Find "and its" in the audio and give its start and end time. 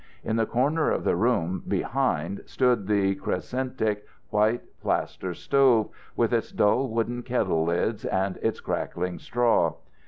8.03-8.61